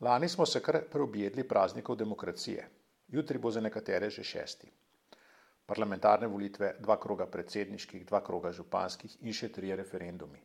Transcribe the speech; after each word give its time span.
Lani 0.00 0.28
smo 0.28 0.46
se 0.46 0.60
kar 0.62 0.76
preobjedli 0.92 1.48
praznikov 1.48 1.96
demokracije, 1.96 2.68
jutri 3.08 3.38
bo 3.38 3.50
za 3.50 3.60
nekatere 3.60 4.10
že 4.10 4.24
šesti. 4.24 4.68
Parlamentarne 5.66 6.26
volitve, 6.26 6.74
dva 6.80 7.00
kroga 7.00 7.26
predsedniških, 7.26 8.04
dva 8.06 8.20
kroga 8.24 8.52
županskih 8.52 9.16
in 9.20 9.32
še 9.32 9.48
trije 9.52 9.76
referendumi. 9.76 10.42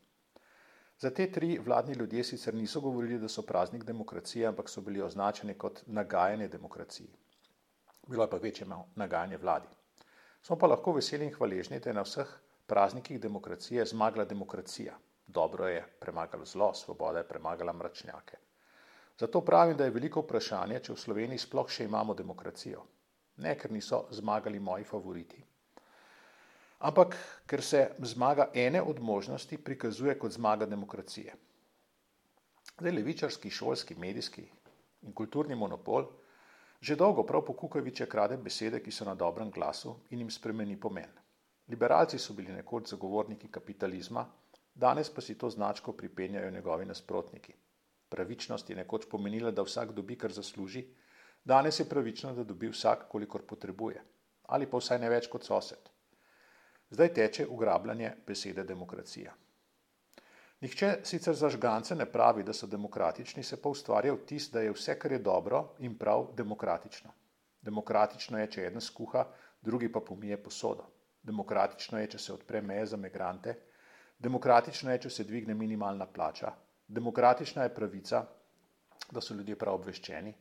Za 0.98 1.10
te 1.10 1.26
tri 1.32 1.58
vladni 1.66 1.94
ljudje 1.94 2.24
sicer 2.24 2.56
niso 2.56 2.82
govorili, 2.82 3.20
da 3.20 3.28
so 3.28 3.42
praznik 3.42 3.84
demokracije, 3.84 4.46
ampak 4.48 4.70
so 4.70 4.82
bili 4.82 5.02
označeni 5.02 5.54
kot 5.54 5.82
nagajanje 5.88 6.48
demokraciji. 6.48 7.10
Bilo 8.08 8.24
je 8.24 8.30
pa 8.30 8.38
večjemu 8.38 8.78
nagajanje 8.96 9.38
vladi. 9.38 9.68
Smo 10.42 10.56
pa 10.56 10.68
lahko 10.68 10.94
veseli 10.94 11.26
in 11.26 11.34
hvaležni, 11.34 11.80
da 11.80 11.90
je 11.90 11.94
na 11.94 12.06
vseh 12.08 12.32
praznikih 12.68 13.20
demokracije 13.20 13.86
zmagala 13.86 14.26
demokracija. 14.26 14.96
Dobro 15.28 15.68
je 15.68 15.84
premagalo 16.00 16.46
zlo, 16.46 16.74
svoboda 16.74 17.18
je 17.20 17.28
premagala 17.28 17.74
mračnjake. 17.74 18.38
Zato 19.20 19.42
pravim, 19.46 19.78
da 19.78 19.86
je 19.86 19.94
veliko 19.96 20.24
vprašanje, 20.26 20.80
če 20.80 20.94
v 20.94 21.00
Sloveniji 21.00 21.44
sploh 21.44 21.70
še 21.70 21.86
imamo 21.86 22.14
demokracijo. 22.18 22.84
Ne, 23.42 23.56
ker 23.58 23.72
niso 23.72 24.06
zmagali 24.12 24.60
moji 24.60 24.84
favoriti. 24.84 25.44
Ampak, 26.82 27.16
ker 27.46 27.62
se 27.62 27.84
zmaga 28.10 28.50
ene 28.54 28.82
od 28.82 29.00
možnosti 29.00 29.58
prikazuje 29.58 30.18
kot 30.20 30.34
zmaga 30.34 30.66
demokracije. 30.66 31.36
Zdaj, 32.80 32.92
levičarski, 32.92 33.50
šolski, 33.50 33.96
medijski 33.96 34.48
in 35.02 35.14
kulturni 35.14 35.56
monopol 35.56 36.10
že 36.82 36.96
dolgo 36.98 37.24
prav 37.24 37.46
po 37.46 37.54
Kukoviče 37.54 38.08
krade 38.10 38.38
besede, 38.38 38.80
ki 38.82 38.92
so 38.92 39.06
na 39.06 39.14
dobrem 39.16 39.52
glasu 39.52 40.00
in 40.10 40.20
jim 40.20 40.30
spremeni 40.34 40.80
pomen. 40.80 41.10
Liberalci 41.70 42.18
so 42.20 42.34
bili 42.34 42.54
nekoč 42.54 42.90
zagovorniki 42.90 43.52
kapitalizma, 43.52 44.26
danes 44.74 45.10
pa 45.14 45.22
si 45.22 45.38
to 45.38 45.50
značko 45.50 45.94
pripenjajo 45.94 46.52
njegovi 46.52 46.86
nasprotniki. 46.86 47.54
Pravičnost 48.12 48.70
je 48.70 48.76
nekoč 48.76 49.08
pomenila, 49.12 49.52
da 49.52 49.64
vsak 49.64 49.94
dobi, 49.96 50.18
kar 50.20 50.34
zasluži, 50.36 50.84
danes 51.48 51.80
je 51.80 51.88
pravično, 51.90 52.34
da 52.36 52.44
dobi 52.44 52.70
vsak, 52.70 53.08
kolikor 53.10 53.46
potrebuje, 53.48 54.02
ali 54.52 54.68
pa 54.68 54.82
vsaj 54.82 55.00
ne 55.00 55.10
več 55.10 55.30
kot 55.32 55.48
sosed. 55.48 55.88
Zdaj 56.92 57.14
teče 57.16 57.48
ugrabljanje 57.48 58.12
besede 58.28 58.66
demokracija. 58.68 59.32
Nihče 60.62 60.90
sicer 61.08 61.34
za 61.34 61.50
žgance 61.50 61.96
ne 61.96 62.06
pravi, 62.06 62.44
da 62.44 62.54
so 62.54 62.68
demokratični, 62.68 63.44
se 63.44 63.58
pa 63.62 63.70
ustvarja 63.70 64.14
vtis, 64.14 64.50
da 64.52 64.62
je 64.62 64.74
vse, 64.76 64.98
kar 65.00 65.16
je 65.16 65.20
dobro 65.20 65.62
in 65.80 65.96
prav, 65.98 66.28
demokratično. 66.38 67.14
Demokratično 67.62 68.42
je, 68.42 68.50
če 68.52 68.66
eden 68.68 68.82
skuha, 68.82 69.24
drugi 69.62 69.90
pa 69.92 70.04
pomije 70.06 70.38
posodo. 70.44 70.86
Demokratično 71.24 72.00
je, 72.02 72.12
če 72.14 72.20
se 72.20 72.34
odpre 72.34 72.62
meje 72.62 72.86
za 72.94 72.98
migrante. 72.98 73.56
Demokratično 74.20 74.92
je, 74.92 75.02
če 75.08 75.10
se 75.10 75.24
dvigne 75.24 75.56
minimalna 75.58 76.06
plača, 76.06 76.52
Demokratična 76.92 77.64
je 77.64 77.74
pravica, 77.74 78.26
da 79.12 79.22
so 79.22 79.34
ljudje 79.34 79.56
prav 79.56 79.78
obveščeni. 79.80 80.34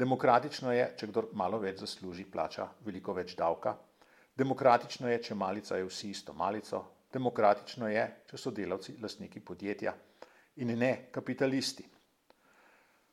Demokratično 0.00 0.72
je, 0.72 0.86
če 0.96 1.08
kdo 1.10 1.26
malo 1.36 1.58
več 1.60 1.82
zasluži, 1.82 2.24
plača 2.24 2.70
veliko 2.86 3.12
več 3.12 3.34
davka. 3.36 3.74
Demokratično 4.36 5.10
je, 5.12 5.18
če 5.26 5.36
malica 5.36 5.76
je 5.76 5.84
vsi 5.84 6.08
isto 6.14 6.32
malico. 6.32 6.80
Demokratično 7.12 7.90
je, 7.92 8.06
če 8.30 8.40
so 8.40 8.52
delavci 8.56 8.96
lastniki 9.02 9.42
podjetja 9.44 9.92
in 10.64 10.72
ne 10.78 10.90
kapitalisti. 11.12 11.84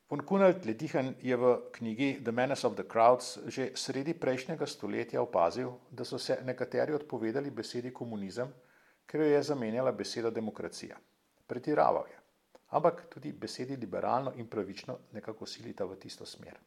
Von 0.08 0.24
Kunald 0.28 0.64
Ledihan 0.66 1.12
je 1.20 1.36
v 1.36 1.52
knjigi 1.76 2.10
The 2.24 2.32
Menace 2.32 2.68
of 2.68 2.80
the 2.80 2.88
Crowds 2.88 3.34
že 3.52 3.74
sredi 3.76 4.16
prejšnjega 4.16 4.68
stoletja 4.68 5.22
opazil, 5.22 5.76
da 5.92 6.08
so 6.08 6.18
se 6.18 6.40
nekateri 6.48 6.96
odpovedali 6.96 7.52
besedi 7.52 7.92
komunizem, 7.92 8.56
ker 9.06 9.28
jo 9.28 9.30
je 9.36 9.46
zamenjala 9.52 9.92
beseda 9.92 10.32
demokracija. 10.32 10.96
Pretiraval 11.48 12.08
je 12.08 12.21
ampak 12.72 13.06
tudi 13.10 13.32
besedi 13.32 13.76
liberalno 13.76 14.34
in 14.36 14.48
pravično 14.48 14.98
nekako 15.12 15.46
silita 15.46 15.86
v 15.86 15.96
tisto 16.00 16.26
smer. 16.26 16.58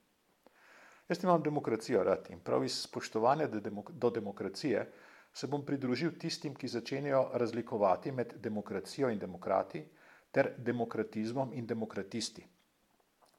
Jaz 1.08 1.24
imam 1.24 1.42
demokracijo 1.42 2.04
rad 2.04 2.30
in 2.30 2.40
prav 2.40 2.64
iz 2.64 2.78
spoštovanja 2.82 3.46
do 3.88 4.10
demokracije 4.10 4.86
se 5.34 5.46
bom 5.46 5.64
pridružil 5.66 6.12
tistim, 6.18 6.54
ki 6.54 6.68
začenjajo 6.68 7.30
razlikovati 7.34 8.12
med 8.12 8.34
demokracijo 8.40 9.10
in 9.10 9.18
demokrati 9.18 9.84
ter 10.30 10.52
demokratizmom 10.58 11.52
in 11.52 11.66
demokratisti. 11.66 12.46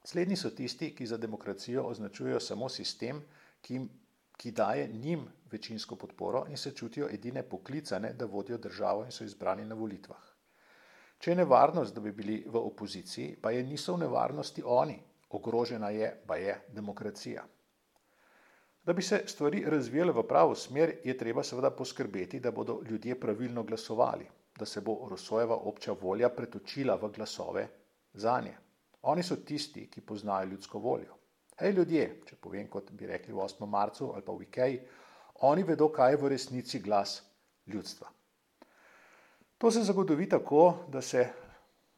Slednji 0.03 0.35
so 0.35 0.49
tisti, 0.49 0.91
ki 0.95 1.07
za 1.07 1.17
demokracijo 1.17 1.83
označujejo 1.83 2.39
samo 2.39 2.69
sistem, 2.69 3.23
ki, 3.61 3.73
jim, 3.73 3.89
ki 4.37 4.51
daje 4.51 4.87
njim 4.87 5.25
večinsko 5.51 5.95
podporo 5.95 6.45
in 6.49 6.57
se 6.57 6.71
čutijo 6.71 7.09
edine 7.11 7.43
poklicane, 7.43 8.13
da 8.13 8.25
vodijo 8.25 8.57
državo 8.57 9.05
in 9.05 9.11
so 9.11 9.23
izbrani 9.23 9.65
na 9.65 9.75
volitvah. 9.75 10.34
Če 11.19 11.31
je 11.31 11.35
nevarnost, 11.39 11.95
da 11.95 12.01
bi 12.01 12.11
bili 12.11 12.43
v 12.47 12.59
opoziciji, 12.59 13.35
pa 13.41 13.51
je 13.51 13.63
niso 13.63 13.95
v 13.95 14.03
nevarnosti 14.05 14.63
oni, 14.65 14.97
ogrožena 15.29 15.89
je, 15.89 16.11
pa 16.27 16.35
je 16.35 16.55
demokracija. 16.75 17.45
Da 18.85 18.93
bi 18.93 19.01
se 19.01 19.23
stvari 19.25 19.63
razvijale 19.65 20.13
v 20.13 20.23
pravo 20.27 20.55
smer, 20.55 20.97
je 21.03 21.17
treba 21.17 21.43
seveda 21.43 21.71
poskrbeti, 21.71 22.39
da 22.39 22.51
bodo 22.51 22.81
ljudje 22.89 23.19
pravilno 23.19 23.63
glasovali, 23.63 24.27
da 24.59 24.65
se 24.65 24.81
bo 24.81 25.07
Rosojeva 25.09 25.55
obča 25.55 25.95
volja 26.01 26.29
pretočila 26.29 26.95
v 27.01 27.09
glasove 27.15 27.67
za 28.13 28.39
nje. 28.41 28.53
Oni 29.01 29.23
so 29.23 29.35
tisti, 29.35 29.87
ki 29.89 30.01
poznajo 30.01 30.45
ljudsko 30.51 30.79
voljo. 30.79 31.17
Hej 31.59 31.71
ljudje, 31.71 32.05
če 32.25 32.35
povem, 32.35 32.67
kot 32.67 32.91
bi 32.91 33.07
rekli 33.07 33.33
v 33.33 33.41
8. 33.41 33.65
marcu 33.65 34.11
ali 34.13 34.21
pa 34.21 34.33
v 34.33 34.43
Ikeji, 34.43 34.79
oni 35.49 35.63
vedo, 35.63 35.89
kaj 35.89 36.11
je 36.11 36.17
v 36.17 36.29
resnici 36.29 36.79
glas 36.79 37.21
ljudstva. 37.67 38.14
To 39.65 39.71
se 39.71 39.81
zagotovi 39.83 40.29
tako, 40.29 40.85
da, 40.87 41.01
se, 41.01 41.29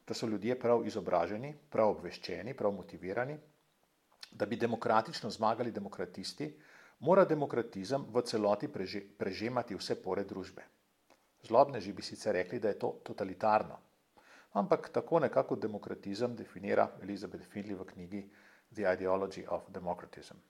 da 0.06 0.14
so 0.14 0.26
ljudje 0.26 0.54
prav 0.60 0.86
izobraženi, 0.86 1.50
prav 1.70 1.90
obveščeni, 1.90 2.54
prav 2.56 2.72
motivirani. 2.72 3.34
Da 4.30 4.46
bi 4.46 4.56
demokratično 4.56 5.28
zmagali 5.30 5.72
demokratisti, 5.72 6.46
mora 7.04 7.26
demokratizem 7.28 8.06
v 8.14 8.22
celoti 8.24 8.70
preže, 8.72 9.02
prežemati 9.18 9.76
vse 9.76 9.98
pore 10.00 10.24
družbe. 10.24 10.64
Zlobneži 11.44 11.92
bi 11.92 12.06
sicer 12.08 12.38
rekli, 12.40 12.56
da 12.58 12.72
je 12.72 12.78
to 12.78 12.94
totalitarno. 13.04 13.76
Ampak 14.56 14.88
tako 14.88 15.20
nekako 15.26 15.60
demokratizem 15.60 16.40
definira 16.40 16.88
Elizabeth 17.02 17.52
Finley 17.52 17.76
v 17.76 17.84
knjigi 17.92 18.24
The 18.72 18.88
Ideology 18.96 19.44
of 19.44 19.68
Democratism. 19.68 20.40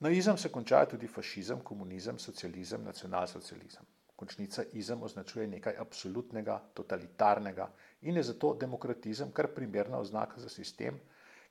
Na 0.00 0.08
izem 0.08 0.40
se 0.40 0.48
končajo 0.48 0.94
tudi 0.96 1.06
fašizem, 1.06 1.60
komunizem, 1.60 2.18
socializem, 2.18 2.84
nacionalsocializem. 2.84 3.97
Končnica 4.18 4.64
izem 4.72 5.02
označuje 5.02 5.46
nekaj 5.46 5.76
absolutnega, 5.78 6.56
totalitarnega 6.74 7.68
in 8.02 8.16
je 8.18 8.22
zato 8.32 8.54
demokratizem 8.54 9.30
kar 9.32 9.46
primerna 9.54 10.00
oznaka 10.02 10.40
za 10.40 10.48
sistem, 10.50 10.98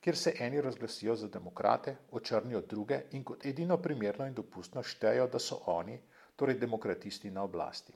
kjer 0.04 0.18
se 0.18 0.34
eni 0.40 0.62
razglasijo 0.62 1.16
za 1.16 1.28
demokrate, 1.28 1.96
očrnijo 2.12 2.62
druge 2.62 3.00
in 3.12 3.24
kot 3.24 3.46
edino 3.46 3.78
primerno 3.78 4.28
in 4.28 4.34
dopustno 4.34 4.84
štejo, 4.84 5.28
da 5.28 5.40
so 5.40 5.62
oni, 5.78 5.96
torej 6.36 6.60
demokratisti 6.60 7.32
na 7.32 7.44
oblasti. 7.48 7.94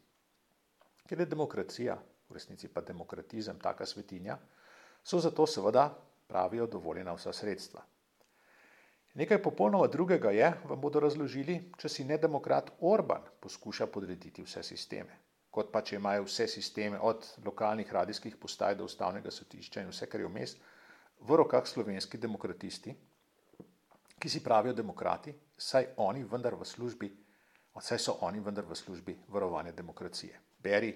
Ker 1.08 1.20
je 1.20 1.26
demokracija, 1.26 1.98
v 2.30 2.40
resnici 2.40 2.68
pa 2.72 2.82
demokratizem, 2.82 3.60
taka 3.60 3.86
svetinja, 3.86 4.38
so 5.04 5.20
zato 5.20 5.48
seveda 5.48 5.90
pravijo 6.28 6.68
dovoljena 6.68 7.14
vsa 7.20 7.34
sredstva. 7.34 7.84
Nekaj 9.14 9.42
popolnoma 9.44 9.88
drugega 9.88 10.32
je, 10.32 10.54
vam 10.64 10.80
bodo 10.82 11.00
razložili, 11.04 11.58
če 11.78 11.90
si 11.90 12.04
nedemokrat 12.08 12.70
Orban 12.88 13.26
poskuša 13.44 13.90
podrediti 13.92 14.44
vse 14.46 14.64
sisteme. 14.64 15.18
Kot 15.52 15.72
pa 15.72 15.82
če 15.84 15.98
imajo 15.98 16.24
vse 16.30 16.48
sisteme, 16.48 17.00
od 17.00 17.28
lokalnih 17.44 17.92
radijskih 17.92 18.38
postaj 18.40 18.78
do 18.80 18.88
ustavnega 18.88 19.32
sodišča 19.32 19.84
in 19.84 19.90
vse, 19.92 20.08
kar 20.08 20.24
je 20.24 20.30
vmes, 20.30 20.54
v 21.28 21.40
rokah 21.42 21.68
slovenski 21.68 22.18
demokratisti, 22.18 22.94
ki 24.16 24.30
si 24.30 24.44
pravijo 24.44 24.74
demokrati, 24.78 25.34
saj, 25.58 25.90
oni 25.98 26.24
vendar 26.24 26.56
v 26.56 26.66
službi, 26.66 27.10
saj 27.82 28.00
so 28.00 28.16
oni 28.24 28.40
vendar 28.40 28.64
v 28.70 28.78
službi 28.80 29.18
varovanja 29.28 29.74
demokracije. 29.76 30.40
Beri 30.64 30.94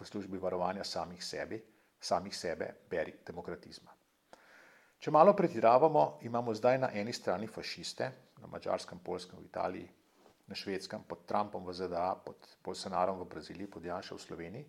v 0.00 0.06
službi 0.08 0.40
varovanja 0.40 0.84
samih, 0.84 1.20
sebi, 1.24 1.60
samih 2.00 2.36
sebe, 2.36 2.70
beri 2.90 3.18
demokratizma. 3.26 3.92
Če 5.04 5.12
malo 5.12 5.34
pretiravamo, 5.36 6.02
imamo 6.24 6.54
zdaj 6.56 6.78
na 6.80 6.88
eni 6.96 7.12
strani 7.12 7.44
fašiste, 7.44 8.06
na 8.40 8.46
mačarskem, 8.48 9.02
polskem, 9.04 9.36
v 9.36 9.50
Italiji, 9.50 9.90
na 10.48 10.56
švedskem, 10.56 11.02
pod 11.04 11.26
Trumpom 11.28 11.66
v 11.68 11.74
ZDA, 11.76 12.06
pod 12.24 12.48
Bolsonarom 12.64 13.20
v 13.20 13.26
Braziliji, 13.34 13.68
pod 13.68 13.84
Janšo 13.84 14.16
v 14.16 14.22
Sloveniji, 14.22 14.64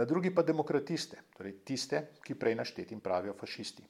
na 0.00 0.06
drugi 0.08 0.32
pa 0.32 0.40
demokratiste, 0.40 1.20
torej 1.36 1.58
tiste, 1.68 2.00
ki 2.24 2.38
prej 2.40 2.56
naštetim 2.56 3.04
pravijo 3.04 3.36
fašisti. 3.36 3.84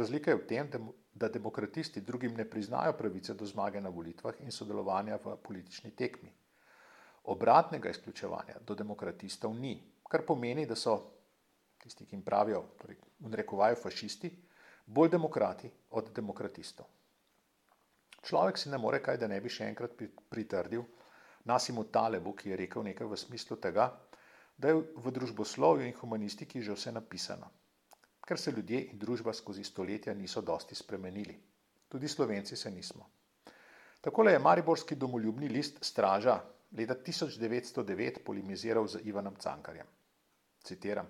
Razlika 0.00 0.32
je 0.32 0.40
v 0.40 0.48
tem, 0.48 0.72
da 1.12 1.28
demokratisti 1.28 2.00
drugim 2.00 2.32
ne 2.32 2.48
priznajo 2.48 2.96
pravice 2.96 3.36
do 3.36 3.44
zmage 3.44 3.84
na 3.84 3.92
volitvah 3.92 4.40
in 4.40 4.48
sodelovanja 4.48 5.20
v 5.20 5.36
politični 5.44 5.92
tekmi. 5.92 6.32
Obratnega 7.28 7.92
izključevanja 7.92 8.62
do 8.64 8.72
demokratistov 8.72 9.52
ni, 9.52 9.76
kar 10.08 10.24
pomeni, 10.24 10.64
da 10.64 10.72
so 10.72 11.02
tisti, 11.84 12.08
ki 12.08 12.16
jim 12.16 12.24
pravijo, 12.24 12.64
torej, 12.80 13.02
rekovajo 13.44 13.76
fašisti, 13.76 14.47
bolj 14.88 15.12
demokrati 15.12 15.70
od 15.90 16.08
demokratistov. 16.16 16.86
Človek 18.24 18.58
si 18.58 18.70
ne 18.72 18.78
more 18.80 19.02
kaj, 19.04 19.20
da 19.20 19.28
ne 19.28 19.38
bi 19.40 19.52
še 19.52 19.68
enkrat 19.68 19.94
pritrdil 20.28 20.82
Nasimu 21.44 21.84
Talebu, 21.92 22.34
ki 22.34 22.50
je 22.50 22.56
rekel 22.56 22.82
nekaj 22.82 23.06
v 23.06 23.16
smislu 23.16 23.56
tega, 23.56 23.92
da 24.58 24.72
je 24.72 24.80
v 24.80 25.12
družboslovju 25.14 25.86
in 25.86 25.96
humanistiki 26.00 26.62
že 26.62 26.74
vse 26.74 26.92
napisano. 26.92 27.50
ker 28.28 28.36
se 28.38 28.52
ljudje 28.52 28.82
in 28.92 28.98
družba 29.00 29.32
skozi 29.32 29.62
stoletja 29.64 30.12
niso 30.14 30.42
dosti 30.44 30.74
spremenili. 30.74 31.38
Tudi 31.88 32.08
slovenci 32.08 32.56
se 32.56 32.70
nismo. 32.70 33.06
Takole 34.00 34.32
je 34.32 34.38
Mariborski 34.38 34.94
domoljubni 34.94 35.48
list 35.48 35.78
Straža 35.80 36.40
leta 36.76 36.94
1909 36.94 38.20
polemiziral 38.24 38.86
z 38.86 39.00
Ivanom 39.04 39.36
Cankarjem. 39.36 39.86
Citiram. 40.62 41.08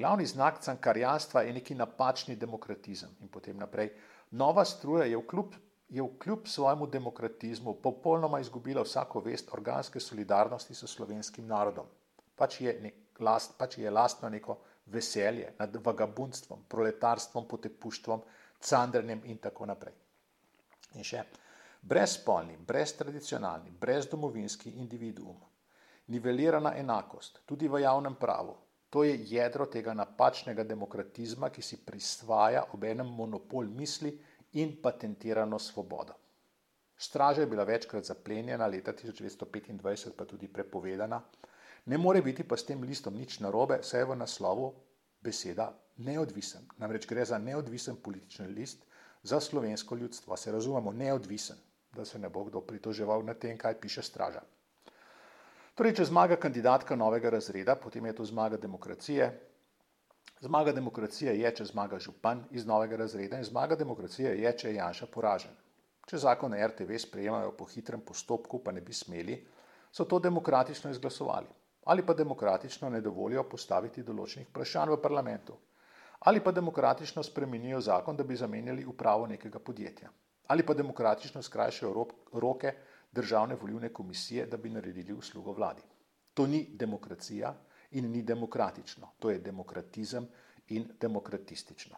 Glavni 0.00 0.26
znak 0.26 0.62
cankarjanstva 0.64 1.42
je 1.42 1.52
neki 1.52 1.74
napačni 1.74 2.36
demokratizem 2.36 3.10
in 3.20 3.28
potem 3.28 3.56
naprej. 3.56 3.90
Nova 4.30 4.62
struja 4.64 5.04
je 5.04 5.16
v 5.16 5.26
kljub, 5.28 5.56
je 5.88 6.02
v 6.02 6.14
kljub 6.18 6.46
svojemu 6.48 6.86
demokratizmu 6.86 7.74
popolnoma 7.82 8.40
izgubila 8.40 8.80
vsako 8.82 9.20
vest 9.20 9.52
organske 9.52 10.00
solidarnosti 10.00 10.74
s 10.74 10.88
slovenskim 10.88 11.46
narodom. 11.46 11.90
Pač 12.36 12.60
je, 12.60 12.72
nek, 12.80 12.94
last, 13.20 13.58
pač 13.58 13.76
je 13.78 13.90
lastno 13.90 14.30
neko 14.32 14.56
veselje 14.86 15.52
nad 15.58 15.76
vagabundstvom, 15.76 16.64
proletarstvom, 16.68 17.48
potepuštvom, 17.48 18.22
candrnjem 18.60 19.20
in 19.24 19.38
tako 19.38 19.68
naprej. 19.68 19.94
In 20.94 21.04
še, 21.04 21.26
brezpolni, 21.82 22.56
breztradicionalni, 22.56 23.76
brezdomovinski 23.80 24.72
individuum, 24.80 25.36
nivelirana 26.06 26.72
enakost, 26.80 27.42
tudi 27.44 27.68
v 27.68 27.84
javnem 27.84 28.16
pravu, 28.16 28.56
to 28.90 29.04
je 29.04 29.18
jedro 29.30 29.66
tega 29.66 29.94
napačnega 29.94 30.64
demokratizma, 30.64 31.50
ki 31.50 31.62
si 31.62 31.78
prisvaja 31.86 32.64
ob 32.74 32.84
enem 32.84 33.06
monopol 33.06 33.70
misli 33.70 34.16
in 34.52 34.76
patentirano 34.82 35.58
svobodo. 35.58 36.16
Straža 36.96 37.40
je 37.40 37.46
bila 37.46 37.64
večkrat 37.64 38.04
zaplenjena, 38.04 38.66
leta 38.66 38.92
1925 38.92 40.10
pa 40.16 40.24
tudi 40.24 40.48
prepovedana, 40.48 41.22
ne 41.86 41.98
more 41.98 42.22
biti 42.22 42.44
pa 42.44 42.56
s 42.56 42.66
tem 42.66 42.82
listom 42.82 43.16
nič 43.16 43.38
narobe, 43.40 43.78
saj 43.82 44.00
je 44.00 44.08
v 44.10 44.16
naslovu 44.16 44.72
beseda 45.22 45.70
neodvisen. 45.96 46.66
Namreč 46.78 47.06
gre 47.08 47.24
za 47.24 47.38
neodvisen 47.38 47.96
politični 47.96 48.46
list 48.46 48.84
za 49.22 49.40
slovensko 49.40 49.96
ljudstvo. 49.96 50.36
Se 50.36 50.52
razumemo, 50.52 50.92
neodvisen, 50.92 51.56
da 51.92 52.04
se 52.04 52.18
ne 52.18 52.28
bo 52.28 52.44
kdo 52.44 52.60
pritoževal 52.60 53.22
na 53.22 53.34
tem, 53.34 53.58
kaj 53.58 53.80
piše 53.80 54.02
straža. 54.02 54.42
Torej, 55.78 55.94
če 55.96 56.04
zmaga 56.10 56.36
kandidatka 56.36 56.96
novega 56.96 57.30
razreda, 57.30 57.76
potem 57.76 58.06
je 58.06 58.16
to 58.18 58.24
zmaga 58.28 58.58
demokracije. 58.60 59.30
Zmaga 60.40 60.72
demokracije 60.72 61.34
je, 61.38 61.52
če 61.56 61.66
zmaga 61.70 61.98
župan 61.98 62.42
iz 62.50 62.66
novega 62.66 62.98
razreda 63.02 63.38
in 63.38 63.44
zmaga 63.44 63.76
demokracije 63.76 64.34
je, 64.40 64.52
če 64.62 64.68
je 64.68 64.78
Janša 64.78 65.08
poražen. 65.14 65.56
Če 66.10 66.18
zakon 66.18 66.56
RTV 66.56 66.98
sprejemajo 66.98 67.52
po 67.56 67.68
hitrem 67.70 68.00
postopku, 68.00 68.62
pa 68.64 68.72
ne 68.72 68.80
bi 68.80 68.96
smeli, 68.96 69.36
so 69.92 70.04
to 70.04 70.18
demokratično 70.18 70.90
izglasovali. 70.90 71.46
Ali 71.92 72.06
pa 72.06 72.14
demokratično 72.14 72.90
ne 72.90 73.00
dovolijo 73.00 73.44
postaviti 73.48 74.02
določenih 74.04 74.48
vprašanj 74.50 74.96
v 74.96 75.02
parlamentu. 75.02 75.58
Ali 76.28 76.42
pa 76.44 76.52
demokratično 76.52 77.22
spremenijo 77.24 77.80
zakon, 77.80 78.16
da 78.16 78.24
bi 78.24 78.36
zamenjali 78.36 78.84
upravo 78.84 79.26
nekega 79.26 79.58
podjetja 79.58 80.10
ali 80.50 80.66
pa 80.66 80.74
demokratično 80.74 81.42
skrajšajo 81.42 82.06
roke 82.32 82.72
državne 83.12 83.54
volivne 83.54 83.92
komisije, 83.92 84.46
da 84.46 84.56
bi 84.56 84.70
naredili 84.70 85.12
uslugo 85.12 85.52
vladi. 85.52 85.82
To 86.34 86.46
ni 86.46 86.66
demokracija 86.72 87.54
in 87.90 88.10
ni 88.10 88.22
demokratično, 88.22 89.08
to 89.18 89.30
je 89.30 89.38
demokratizem 89.38 90.28
in 90.68 90.88
demokratistično. 91.00 91.96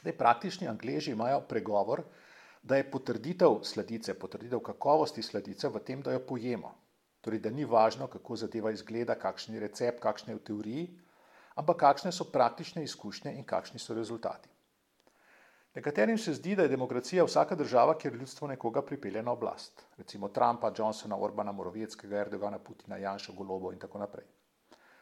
Zdaj, 0.00 0.16
praktični 0.18 0.68
angleži 0.68 1.10
imajo 1.10 1.40
pregovor, 1.48 2.02
da 2.62 2.76
je 2.76 2.90
potrditev 2.90 3.58
sladice, 3.62 4.14
potrditev 4.14 4.60
kakovosti 4.60 5.22
sladice 5.22 5.68
v 5.68 5.80
tem, 5.84 6.02
da 6.02 6.12
jo 6.12 6.20
pojemo. 6.26 6.74
Torej, 7.20 7.40
da 7.40 7.50
ni 7.50 7.64
važno, 7.64 8.06
kako 8.06 8.36
zadeva 8.36 8.72
izgleda, 8.72 9.14
kakšen 9.20 9.54
je 9.54 9.60
recept, 9.60 10.00
kakšen 10.00 10.32
je 10.32 10.36
v 10.36 10.42
teoriji, 10.44 10.84
ampak 11.56 11.80
kakšne 11.80 12.12
so 12.12 12.26
praktične 12.32 12.84
izkušnje 12.84 13.32
in 13.32 13.44
kakšni 13.44 13.80
so 13.80 13.94
rezultati. 13.94 14.53
Nekaterim 15.74 16.18
se 16.18 16.32
zdi, 16.34 16.54
da 16.54 16.62
je 16.62 16.68
demokracija 16.68 17.24
vsaka 17.24 17.54
država, 17.54 17.96
kjer 17.98 18.14
ljudstvo 18.14 18.48
nekoga 18.48 18.82
pripelje 18.82 19.22
na 19.22 19.32
oblast. 19.32 19.82
Recimo 19.96 20.28
Trumpa, 20.28 20.72
Johnsona, 20.78 21.16
Orbana, 21.16 21.52
Morovjeckega, 21.52 22.18
Erdogana, 22.18 22.58
Putina, 22.58 22.96
Janša, 22.96 23.32
Golobo 23.32 23.72
in 23.72 23.78
tako 23.78 23.98
naprej. 23.98 24.26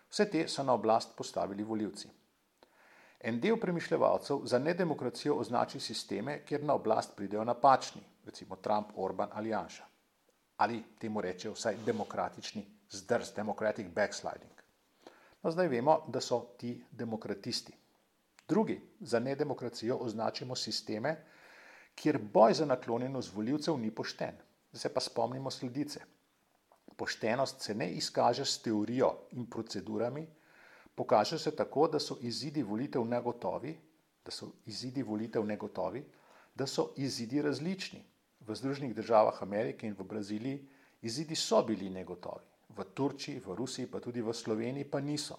Vse 0.08 0.30
te 0.30 0.46
so 0.48 0.62
na 0.62 0.72
oblast 0.72 1.16
postavili 1.16 1.64
voljivci. 1.64 2.08
En 3.20 3.40
del 3.40 3.56
premišljevalcev 3.60 4.40
za 4.44 4.58
nedemokracijo 4.58 5.34
označi 5.34 5.80
sisteme, 5.80 6.40
kjer 6.44 6.64
na 6.64 6.74
oblast 6.74 7.16
pridejo 7.16 7.44
napačni, 7.44 8.00
recimo 8.24 8.56
Trump, 8.56 8.96
Orban 8.96 9.28
ali 9.32 9.48
Janša. 9.48 9.84
Ali 10.56 10.82
temu 10.98 11.20
rečejo 11.20 11.52
vsaj 11.52 11.76
demokratični 11.86 12.64
zdrs, 12.90 13.34
democratic 13.36 13.86
backsliding. 13.94 14.52
No, 15.42 15.50
zdaj 15.50 15.68
vemo, 15.68 16.00
da 16.08 16.20
so 16.20 16.40
ti 16.58 16.84
demokratisti. 16.90 17.81
Drugi 18.48 18.80
za 19.00 19.18
nedemokracijo 19.18 19.96
označimo 19.96 20.56
sisteme, 20.56 21.24
kjer 21.94 22.18
boj 22.18 22.54
za 22.54 22.66
naklonjenost 22.66 23.34
voljivcev 23.34 23.78
ni 23.78 23.90
pošten. 23.90 24.34
Zdaj 24.72 24.80
se 24.80 24.94
pa 24.94 25.00
spomnimo 25.00 25.50
sledice. 25.50 26.00
Poštenost 26.96 27.60
se 27.60 27.74
ne 27.74 27.90
izkaže 27.90 28.44
s 28.44 28.62
teorijo 28.62 29.12
in 29.30 29.46
procedurami, 29.46 30.26
pokaže 30.94 31.38
se 31.38 31.56
tako, 31.56 31.88
da 31.88 32.00
so 32.00 32.16
izidi 32.20 32.62
volitev 32.62 33.04
negotovi, 33.04 33.78
da 34.24 34.30
so 34.30 34.52
izidi 34.66 35.02
volitev 35.02 35.46
negotovi, 35.46 36.04
da 36.54 36.66
so 36.66 36.92
izidi 36.96 37.42
različni. 37.42 38.04
V 38.40 38.54
Združenih 38.54 38.94
državah 38.94 39.42
Amerike 39.42 39.86
in 39.86 39.94
v 39.98 40.04
Braziliji 40.04 40.68
izidi 41.02 41.36
so 41.36 41.62
bili 41.62 41.90
negotovi, 41.90 42.44
v 42.68 42.84
Turčiji, 42.94 43.40
v 43.40 43.54
Rusiji, 43.54 43.86
pa 43.86 44.00
tudi 44.00 44.22
v 44.22 44.32
Sloveniji 44.34 44.90
pa 44.90 45.00
niso. 45.00 45.38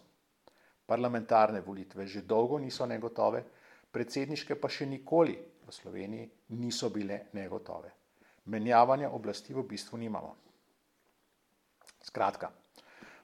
Parlamentarne 0.93 1.61
volitve 1.65 2.05
že 2.05 2.21
dolgo 2.21 2.59
niso 2.61 2.85
negotove, 2.85 3.41
predsedniške 3.89 4.59
pa 4.61 4.69
še 4.69 4.85
nikoli 4.85 5.33
v 5.65 5.73
Sloveniji 5.73 6.29
niso 6.61 6.89
bile 6.93 7.33
negotove. 7.33 7.89
Menjavanja 8.53 9.09
oblasti 9.09 9.55
v 9.57 9.63
bistvu 9.65 9.97
nimamo. 9.97 10.35
Skratka, 12.03 12.51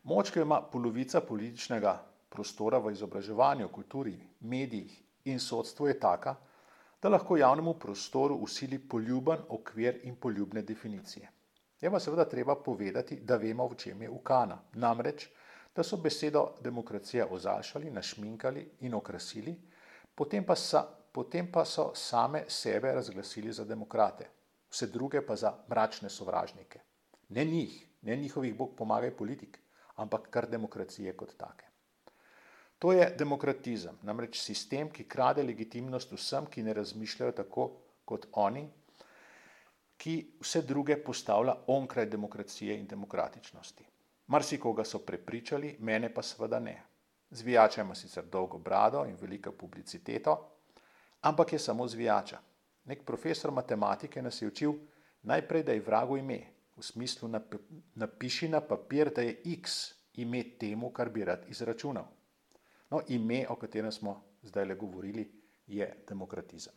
moč, 0.09 0.31
ki 0.31 0.39
jo 0.39 0.47
ima 0.47 0.61
polovica 0.65 1.21
političnega 1.21 1.93
prostora 2.29 2.79
v 2.79 2.93
izobraževanju, 2.95 3.67
kulturi, 3.69 4.15
medijih 4.49 4.95
in 5.29 5.37
sodstvu, 5.39 5.91
je 5.91 5.99
taka, 5.99 6.37
da 7.01 7.09
lahko 7.09 7.37
javnemu 7.37 7.73
prostoru 7.73 8.39
usili 8.47 8.79
poljuben 8.79 9.45
okvir 9.49 9.99
in 10.09 10.15
poljubne 10.15 10.61
definicije. 10.61 11.29
Je 11.81 11.91
pa 11.91 11.99
seveda 11.99 12.25
treba 12.25 12.55
povedati, 12.55 13.19
da 13.21 13.37
vemo, 13.37 13.67
v 13.67 13.75
čem 13.75 14.01
je 14.01 14.09
ukana. 14.09 14.57
Namreč, 14.73 15.29
da 15.75 15.83
so 15.83 15.97
besedo 15.97 16.55
demokracija 16.61 17.27
ozašali, 17.31 17.91
našminkali 17.91 18.65
in 18.79 18.93
okrasili, 18.93 19.55
potem 20.15 20.45
pa, 20.45 20.55
sa, 20.55 20.83
potem 21.11 21.51
pa 21.51 21.65
so 21.65 21.91
same 21.95 22.43
sebe 22.47 22.91
razglasili 22.91 23.53
za 23.53 23.65
demokrate, 23.65 24.29
vse 24.69 24.87
druge 24.87 25.21
pa 25.25 25.35
za 25.35 25.53
mračne 25.69 26.09
sovražnike. 26.09 26.79
Ne 27.29 27.45
njih, 27.45 27.87
ne 28.01 28.15
njihovih 28.15 28.55
bog 28.55 28.75
pomagaj 28.77 29.11
politik, 29.17 29.59
ampak 29.95 30.29
kar 30.29 30.49
demokracije 30.49 31.17
kot 31.17 31.37
take. 31.37 31.65
To 32.79 32.91
je 32.95 33.09
demokratizem, 33.17 33.97
namreč 34.07 34.39
sistem, 34.39 34.89
ki 34.89 35.03
krade 35.03 35.43
legitimnost 35.43 36.11
vsem, 36.15 36.45
ki 36.47 36.63
ne 36.63 36.73
razmišljajo 36.73 37.31
tako 37.41 37.65
kot 38.07 38.27
oni, 38.39 38.63
ki 39.99 40.15
vse 40.39 40.61
druge 40.63 40.95
postavlja 41.03 41.57
onkraj 41.67 42.05
demokracije 42.05 42.77
in 42.79 42.87
demokratičnosti. 42.87 43.88
Marsikoga 44.29 44.83
so 44.83 44.99
prepričali, 44.99 45.75
mene 45.79 46.13
pa 46.13 46.21
seveda 46.21 46.59
ne. 46.59 46.83
Zvijača 47.29 47.81
ima 47.81 47.95
sicer 47.95 48.25
dolgo 48.25 48.57
brado 48.57 49.05
in 49.05 49.17
veliko 49.21 49.51
publiciteto, 49.51 50.35
ampak 51.21 51.53
je 51.53 51.59
samo 51.59 51.87
zvijača. 51.87 52.39
Nek 52.85 53.05
profesor 53.05 53.51
matematike 53.51 54.21
nas 54.21 54.41
je 54.41 54.47
učil 54.47 54.73
najprej, 55.21 55.63
da 55.63 55.71
je 55.71 55.81
vragu 55.81 56.17
ime, 56.17 56.39
v 56.77 56.83
smislu 56.83 57.29
napiši 57.95 58.49
na 58.49 58.61
papir, 58.61 59.11
da 59.15 59.21
je 59.21 59.41
x 59.45 59.93
ime 60.13 60.43
temu, 60.59 60.91
kar 60.93 61.09
bi 61.09 61.25
rad 61.25 61.45
izračunal. 61.49 62.05
No, 62.89 63.01
ime, 63.07 63.45
o 63.49 63.55
katerem 63.55 63.91
smo 63.91 64.23
zdaj 64.41 64.65
le 64.65 64.75
govorili, 64.75 65.31
je 65.67 66.03
demokratizem. 66.07 66.73